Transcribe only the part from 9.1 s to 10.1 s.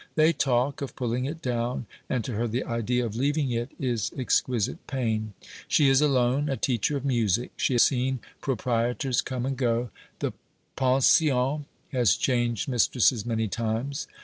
come and go.